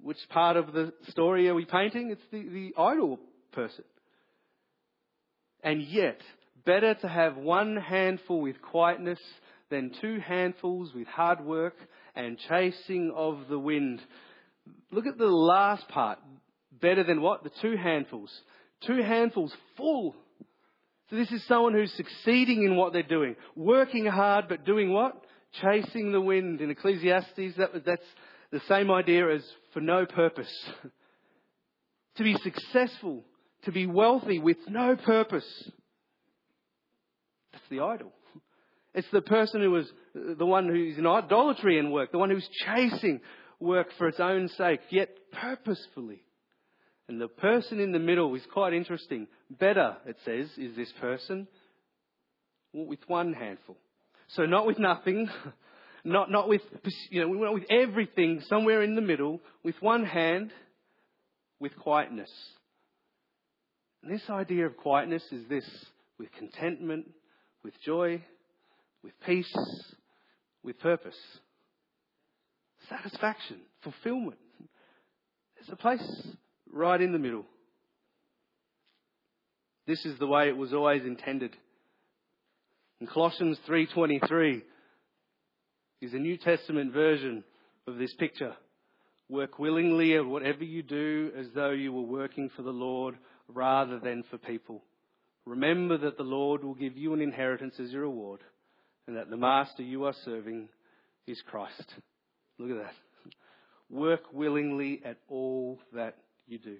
[0.00, 2.11] Which part of the story are we painting?
[2.11, 3.18] It's the, the idle
[3.53, 3.85] person.
[5.62, 6.20] And yet,
[6.64, 9.18] better to have one handful with quietness
[9.70, 11.74] than two handfuls with hard work
[12.14, 14.00] and chasing of the wind.
[14.90, 16.18] Look at the last part.
[16.81, 17.44] Better than what?
[17.44, 18.31] The two handfuls.
[18.87, 20.16] Two handfuls full.
[21.11, 23.35] So this is someone who's succeeding in what they're doing.
[23.57, 25.20] Working hard, but doing what?
[25.61, 26.61] Chasing the wind.
[26.61, 28.07] In Ecclesiastes, that, that's
[28.53, 29.44] the same idea as
[29.75, 30.53] for no purpose.
[32.16, 33.25] to be successful,
[33.64, 35.70] to be wealthy with no purpose.
[37.53, 38.12] That's the idol.
[38.92, 39.88] It's the person who is
[40.37, 43.20] the one who's in idolatry in work, the one who's chasing
[43.61, 46.25] work for its own sake, yet purposefully.
[47.11, 49.27] And the person in the middle is quite interesting.
[49.51, 51.49] Better, it says, is this person
[52.73, 53.77] with one handful.
[54.29, 55.29] So not with nothing,
[56.05, 56.61] not, not with,
[57.11, 60.53] you know, not with everything, somewhere in the middle, with one hand,
[61.59, 62.31] with quietness.
[64.05, 65.68] And this idea of quietness is this
[66.16, 67.11] with contentment,
[67.64, 68.23] with joy,
[69.03, 69.53] with peace,
[70.62, 71.18] with purpose,
[72.88, 74.38] satisfaction, fulfillment.
[75.57, 76.37] There's a place
[76.73, 77.45] right in the middle.
[79.87, 81.57] This is the way it was always intended.
[83.01, 84.63] In Colossians 3:23
[86.01, 87.45] is a New Testament version
[87.87, 88.57] of this picture.
[89.29, 93.17] Work willingly at whatever you do as though you were working for the Lord
[93.49, 94.85] rather than for people.
[95.47, 98.41] Remember that the Lord will give you an inheritance as your reward
[99.07, 100.69] and that the master you are serving
[101.27, 101.95] is Christ.
[102.59, 102.95] Look at that.
[103.89, 106.17] Work willingly at all that
[106.51, 106.77] you do.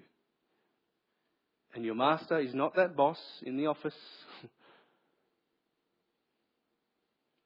[1.73, 3.95] And your master is not that boss in the office.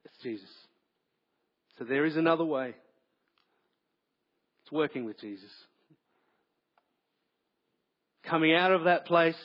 [0.06, 0.50] it's Jesus.
[1.78, 2.74] So there is another way.
[4.64, 5.52] It's working with Jesus.
[8.28, 9.36] Coming out of that place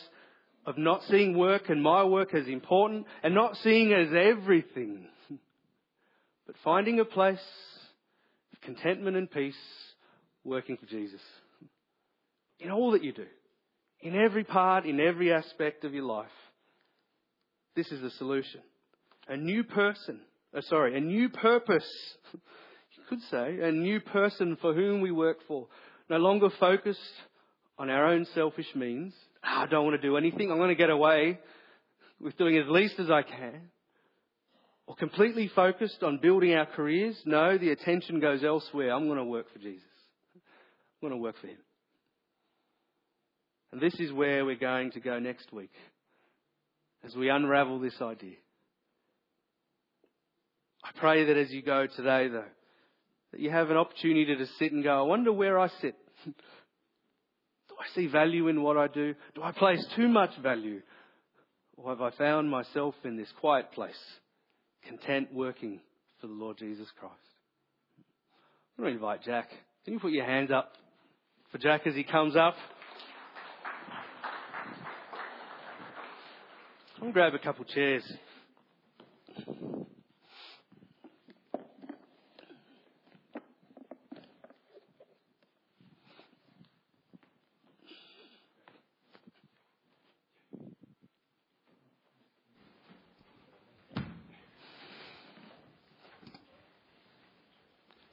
[0.65, 5.07] of not seeing work and my work as important and not seeing as everything
[6.47, 7.39] but finding a place
[8.53, 9.55] of contentment and peace
[10.45, 11.21] working for Jesus.
[12.61, 13.27] In all that you do.
[14.01, 16.29] In every part, in every aspect of your life.
[17.77, 18.61] This is the solution.
[19.29, 20.21] A new person,
[20.55, 21.89] oh, sorry, a new purpose.
[22.97, 25.69] You could say, a new person for whom we work for.
[26.09, 26.99] No longer focused
[27.79, 29.15] on our own selfish means.
[29.45, 30.51] Oh, I don't want to do anything.
[30.51, 31.39] I'm going to get away
[32.21, 33.71] with doing as least as I can
[34.91, 37.17] or completely focused on building our careers.
[37.25, 38.93] No, the attention goes elsewhere.
[38.93, 39.85] I'm going to work for Jesus.
[40.35, 41.59] I'm going to work for Him.
[43.73, 45.73] And this is where we're going to go next week
[47.05, 48.37] as we unravel this idea.
[50.83, 52.45] I pray that as you go today, though,
[53.33, 55.95] that you have an opportunity to sit and go, I wonder where I sit.
[56.25, 56.33] do
[57.79, 59.15] I see value in what I do?
[59.35, 60.83] Do I place too much value?
[61.77, 63.95] Or have I found myself in this quiet place?
[64.87, 65.81] content working
[66.21, 67.15] for the Lord Jesus Christ.
[68.79, 69.49] I'm going to invite Jack.
[69.85, 70.73] Can you put your hands up
[71.51, 72.55] for Jack as he comes up?
[77.01, 78.03] I'm going to grab a couple chairs.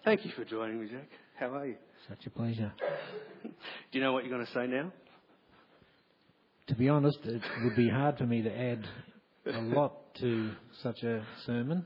[0.06, 1.10] Thank you for joining me, Jack.
[1.38, 1.76] How are you?
[2.08, 2.72] Such a pleasure.
[3.44, 3.50] Do
[3.92, 4.94] you know what you're going to say now?
[6.68, 8.86] To be honest, it would be hard for me to add
[9.46, 10.52] a lot to
[10.84, 11.86] such a sermon.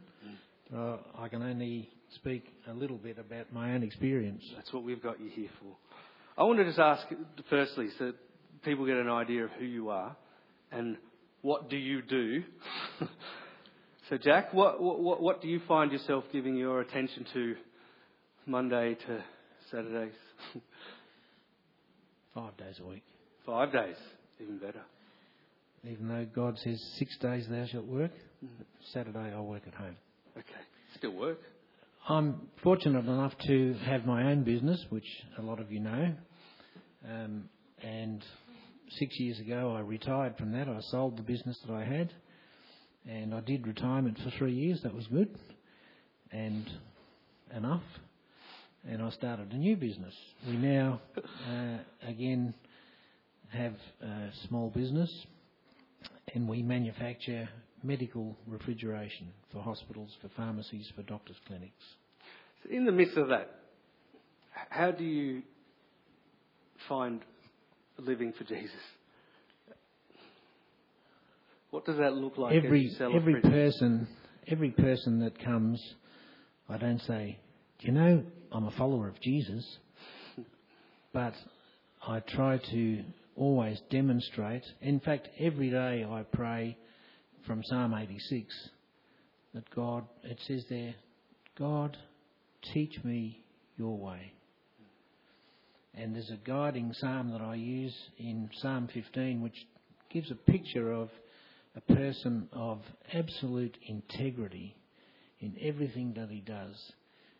[0.75, 4.43] Uh, I can only speak a little bit about my own experience.
[4.55, 5.75] That's what we've got you here for.
[6.35, 7.05] I want to just ask,
[7.47, 8.13] firstly, so
[8.63, 10.15] people get an idea of who you are
[10.71, 10.97] and
[11.43, 12.43] what do you do.
[14.09, 17.55] so, Jack, what, what, what do you find yourself giving your attention to
[18.47, 19.23] Monday to
[19.69, 20.13] Saturdays?
[22.33, 23.03] Five days a week.
[23.45, 23.95] Five days,
[24.41, 24.81] even better.
[25.83, 28.11] Even though God says six days thou shalt work,
[28.93, 29.95] Saturday I'll work at home.
[30.37, 30.61] Okay,
[30.97, 31.39] still work.
[32.07, 35.05] I'm fortunate enough to have my own business, which
[35.37, 36.13] a lot of you know.
[37.07, 37.49] Um,
[37.83, 38.23] and
[38.97, 40.67] six years ago, I retired from that.
[40.67, 42.11] I sold the business that I had,
[43.07, 44.81] and I did retirement for three years.
[44.83, 45.35] That was good
[46.31, 46.69] and
[47.55, 47.83] enough.
[48.87, 50.13] And I started a new business.
[50.47, 51.77] We now, uh,
[52.07, 52.53] again,
[53.51, 55.11] have a small business,
[56.33, 57.49] and we manufacture
[57.83, 61.83] medical refrigeration for hospitals, for pharmacies, for doctors' clinics.
[62.63, 63.55] So in the midst of that,
[64.69, 65.41] how do you
[66.87, 67.21] find
[67.97, 68.71] living for Jesus?
[71.71, 74.07] What does that look like every every person
[74.47, 75.81] every person that comes,
[76.67, 77.39] I don't say,
[77.79, 79.65] "Do you know, I'm a follower of Jesus,
[81.13, 81.33] but
[82.05, 83.03] I try to
[83.35, 84.63] always demonstrate.
[84.81, 86.77] In fact, every day I pray
[87.45, 88.53] from Psalm 86
[89.53, 90.95] that God, it says there,
[91.57, 91.97] God,
[92.73, 93.43] teach me
[93.77, 94.33] your way.
[95.93, 99.67] And there's a guiding psalm that I use in Psalm 15 which
[100.09, 101.09] gives a picture of
[101.75, 102.81] a person of
[103.13, 104.75] absolute integrity
[105.39, 106.75] in everything that he does.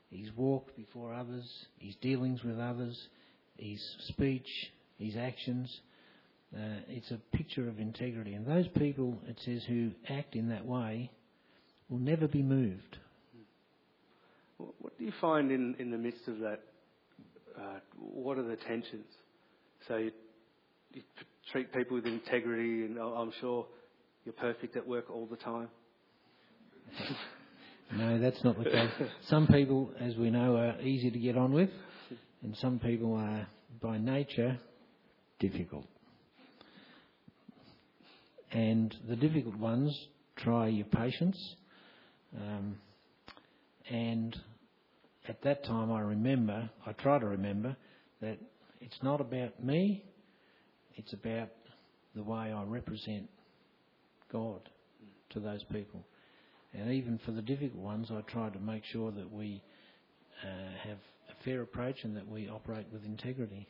[0.09, 1.45] His walk before others,
[1.79, 3.07] his dealings with others,
[3.57, 4.47] his speech,
[5.01, 5.81] his actions.
[6.55, 8.33] Uh, it's a picture of integrity.
[8.33, 11.11] And those people, it says, who act in that way
[11.89, 12.97] will never be moved.
[14.57, 16.59] What do you find in, in the midst of that?
[17.57, 19.05] Uh, what are the tensions?
[19.87, 20.11] So you,
[20.93, 21.01] you
[21.51, 23.65] treat people with integrity, and I'm sure
[24.25, 25.69] you're perfect at work all the time.
[27.93, 28.89] No, that's not the case.
[29.27, 31.69] Some people, as we know, are easy to get on with,
[32.41, 33.47] and some people are,
[33.81, 34.57] by nature,
[35.41, 35.85] difficult.
[38.51, 41.55] And the difficult ones try your patience.
[42.37, 42.77] Um,
[43.89, 44.37] and
[45.27, 47.75] at that time, I remember, I try to remember,
[48.21, 48.37] that
[48.79, 50.03] it's not about me,
[50.95, 51.49] it's about
[52.15, 53.27] the way I represent
[54.31, 54.61] God
[55.31, 56.05] to those people.
[56.73, 59.61] And even for the difficult ones, I try to make sure that we
[60.43, 60.97] uh, have
[61.29, 63.67] a fair approach and that we operate with integrity.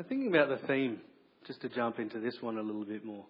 [0.00, 0.98] And thinking about the theme,
[1.46, 3.26] just to jump into this one a little bit more.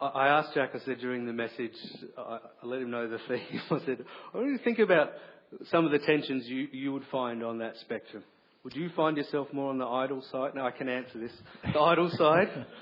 [0.00, 1.74] I asked Jack, I said during the message,
[2.16, 3.60] I let him know the theme.
[3.70, 5.10] I said, I want you to think about
[5.70, 8.24] some of the tensions you, you would find on that spectrum.
[8.64, 10.54] Would you find yourself more on the idle side?
[10.54, 11.32] Now I can answer this.
[11.74, 12.48] The idle side?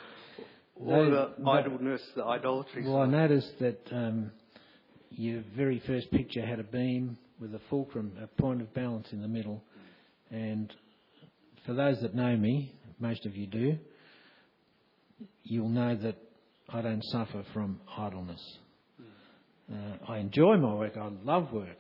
[0.77, 4.31] Or No, the idleness, the idolatry Well, I noticed that um,
[5.11, 9.21] your very first picture had a beam with a fulcrum, a point of balance in
[9.21, 9.63] the middle.
[10.31, 10.73] And
[11.67, 13.77] for those that know me, most of you do,
[15.43, 16.17] you'll know that
[16.69, 18.41] I don't suffer from idleness.
[19.73, 20.97] Uh, I enjoy my work.
[20.97, 21.79] I love work.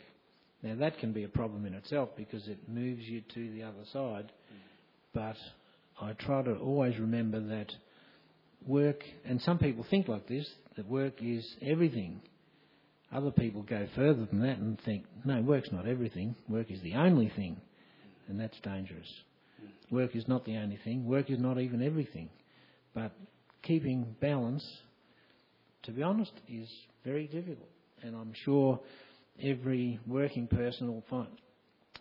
[0.62, 3.84] Now that can be a problem in itself because it moves you to the other
[3.92, 4.30] side.
[5.12, 5.36] But
[6.00, 7.72] I try to always remember that
[8.66, 12.20] work, and some people think like this, that work is everything.
[13.12, 16.36] Other people go further than that and think, no, work's not everything.
[16.48, 17.60] Work is the only thing.
[18.28, 19.08] And that's dangerous.
[19.90, 21.06] Work is not the only thing.
[21.06, 22.28] Work is not even everything.
[22.94, 23.12] But
[23.62, 24.64] keeping balance,
[25.84, 26.68] to be honest, is
[27.04, 27.68] very difficult.
[28.02, 28.80] And I'm sure
[29.42, 31.28] every working person will find,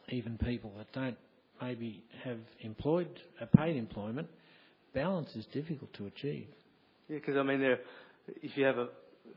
[0.10, 1.18] even people that don't
[1.62, 3.10] maybe have employed,
[3.42, 4.28] a paid employment,
[4.94, 6.48] balance is difficult to achieve.
[7.08, 7.80] Yeah, because I mean, there,
[8.42, 8.88] if you have a,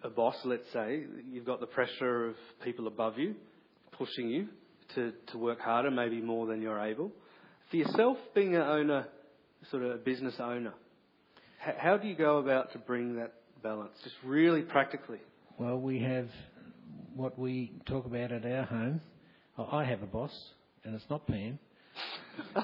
[0.04, 3.34] a boss, let's say, you've got the pressure of people above you
[3.92, 4.48] pushing you
[4.94, 7.12] to, to work harder, maybe more than you're able.
[7.72, 9.06] For yourself, being an owner,
[9.70, 10.74] sort of a business owner,
[11.58, 15.20] how do you go about to bring that balance, just really practically?
[15.56, 16.28] Well, we have
[17.16, 19.00] what we talk about at our home.
[19.56, 20.30] Oh, I have a boss,
[20.84, 21.58] and it's not Pam.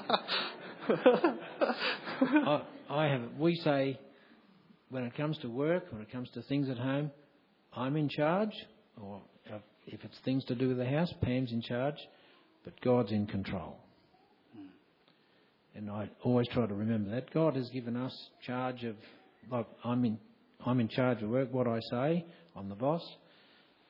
[2.21, 3.21] I, I have.
[3.39, 3.99] We say
[4.91, 7.09] when it comes to work, when it comes to things at home,
[7.75, 8.53] I'm in charge,
[9.01, 11.97] or if- if it's things to do with the house, Pam's in charge,
[12.63, 13.75] but God's in control.
[15.79, 18.13] And I always try to remember that God has given us
[18.45, 18.97] charge of,
[19.49, 20.17] like I'm in,
[20.65, 21.53] I'm in charge of work.
[21.53, 23.01] What I say, I'm the boss.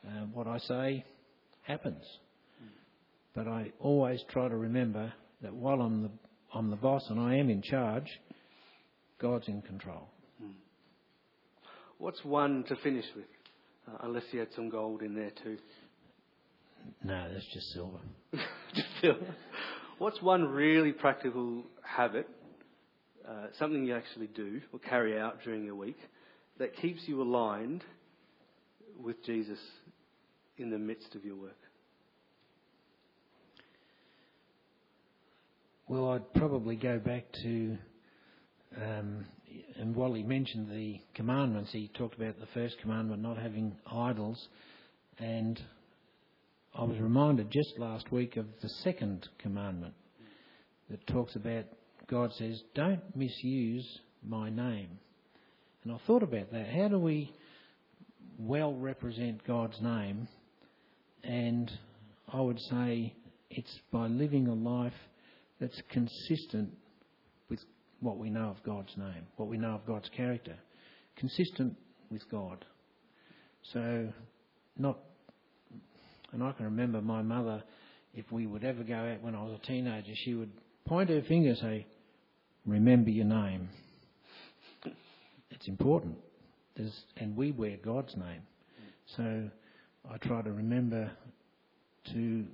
[0.05, 1.03] Uh, what I say
[1.63, 2.03] happens.
[3.33, 5.11] But I always try to remember
[5.41, 6.11] that while I'm the
[6.53, 8.07] I'm the boss and I am in charge,
[9.19, 10.09] God's in control.
[11.97, 13.25] What's one to finish with?
[13.87, 15.57] Uh, unless you had some gold in there too.
[17.03, 17.97] No, that's just silver.
[18.75, 19.17] Just feel-
[19.99, 22.25] What's one really practical habit,
[23.27, 25.97] uh, something you actually do or carry out during your week,
[26.57, 27.83] that keeps you aligned
[28.97, 29.59] with Jesus
[30.57, 31.57] in the midst of your work?
[35.89, 37.77] Well, I'd probably go back to,
[38.81, 39.25] um,
[39.75, 41.73] and Wally mentioned the commandments.
[41.73, 44.47] He talked about the first commandment, not having idols,
[45.17, 45.59] and
[46.73, 49.93] I was reminded just last week of the second commandment
[50.89, 51.65] that talks about
[52.07, 54.99] God says, "Don't misuse my name."
[55.83, 56.67] And I thought about that.
[56.67, 57.33] How do we
[58.37, 60.27] well represent God's name?
[61.23, 61.71] And
[62.27, 63.13] I would say
[63.49, 64.93] it's by living a life
[65.59, 66.75] that's consistent
[67.49, 67.63] with
[67.99, 70.57] what we know of God's name, what we know of God's character,
[71.15, 71.75] consistent
[72.09, 72.65] with God.
[73.73, 74.13] So,
[74.77, 74.99] not,
[76.31, 77.63] and I can remember my mother,
[78.13, 80.51] if we would ever go out when I was a teenager, she would
[80.85, 81.85] point her finger and say,
[82.65, 83.69] Remember your name.
[85.49, 86.17] It's important.
[86.75, 88.41] There's, and we wear God's name.
[89.17, 89.49] So
[90.09, 91.11] I try to remember
[92.13, 92.45] to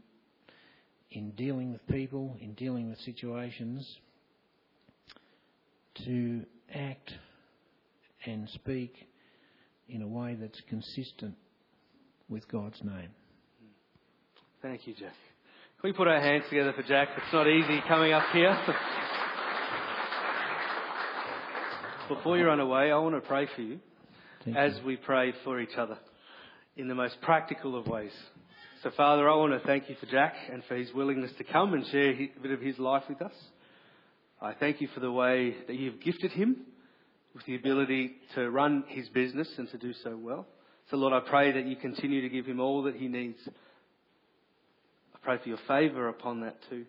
[1.11, 3.97] in dealing with people, in dealing with situations,
[6.05, 7.13] to act
[8.25, 9.07] and speak
[9.87, 11.35] in a way that's consistent
[12.27, 13.09] with God's name.
[14.61, 15.13] Thank you, Jack.
[15.81, 17.09] Can we put our hands together for Jack?
[17.17, 18.57] It's not easy coming up here.
[22.07, 23.79] Before you run away, I want to pray for you
[24.43, 24.85] Thank as you.
[24.85, 25.97] we pray for each other
[26.77, 28.11] in the most practical of ways.
[28.83, 31.73] So, Father, I want to thank you for Jack and for his willingness to come
[31.73, 33.33] and share a bit of his life with us.
[34.41, 36.57] I thank you for the way that you've gifted him
[37.33, 40.47] with the ability to run his business and to do so well.
[40.91, 43.39] So, Lord, I pray that you continue to give him all that he needs.
[45.25, 46.85] Pray for your favour upon that too.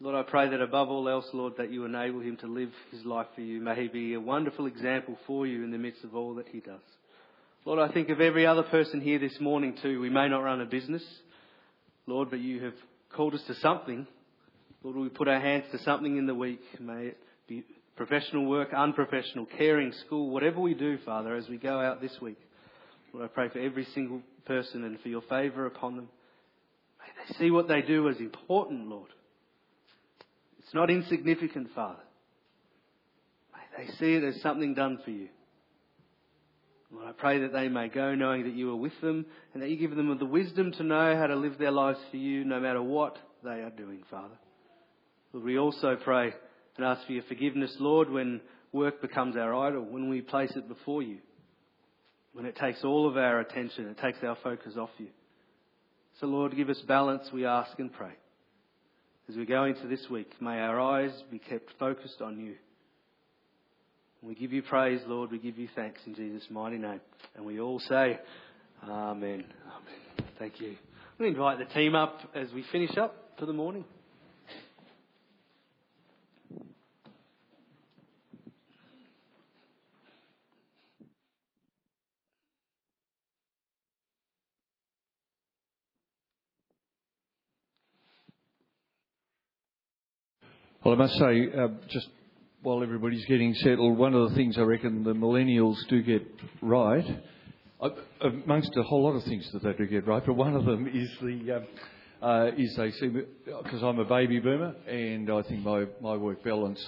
[0.00, 3.04] Lord, I pray that above all else, Lord, that you enable him to live his
[3.04, 3.60] life for you.
[3.60, 6.58] May he be a wonderful example for you in the midst of all that he
[6.58, 6.80] does.
[7.64, 10.00] Lord, I think of every other person here this morning too.
[10.00, 11.04] We may not run a business,
[12.08, 12.74] Lord, but you have
[13.14, 14.08] called us to something.
[14.82, 16.62] Lord, we put our hands to something in the week.
[16.80, 17.62] May it be
[17.94, 22.38] professional work, unprofessional, caring, school, whatever we do, Father, as we go out this week.
[23.12, 26.08] Lord, I pray for every single person and for your favour upon them.
[27.16, 29.10] They see what they do as important, Lord.
[30.58, 32.02] It's not insignificant, Father.
[33.76, 35.28] They see it as something done for you.
[36.92, 39.70] Lord, I pray that they may go knowing that you are with them and that
[39.70, 42.60] you give them the wisdom to know how to live their lives for you no
[42.60, 44.34] matter what they are doing, Father.
[45.32, 46.34] Lord, we also pray
[46.76, 48.42] and ask for your forgiveness, Lord, when
[48.72, 51.18] work becomes our idol, when we place it before you,
[52.34, 55.08] when it takes all of our attention, it takes our focus off you.
[56.20, 58.12] So, Lord, give us balance, we ask and pray.
[59.28, 62.54] As we go into this week, may our eyes be kept focused on you.
[64.20, 65.32] We give you praise, Lord.
[65.32, 67.00] We give you thanks in Jesus' mighty name.
[67.34, 68.20] And we all say,
[68.84, 69.44] Amen.
[69.44, 69.44] Amen.
[70.38, 70.76] Thank you.
[71.18, 73.84] To invite the team up as we finish up for the morning.
[90.84, 92.08] Well, I must say, uh, just
[92.62, 96.26] while everybody's getting settled, one of the things I reckon the millennials do get
[96.60, 97.04] right,
[97.80, 100.64] uh, amongst a whole lot of things that they do get right, but one of
[100.64, 101.66] them is the um,
[102.20, 103.06] uh, is they see
[103.62, 106.84] because I'm a baby boomer, and I think my my work balance,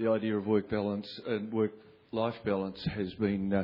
[0.00, 1.70] the idea of work balance and work
[2.10, 3.62] life balance has been uh,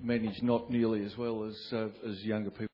[0.00, 2.64] managed not nearly as well as uh, as younger people.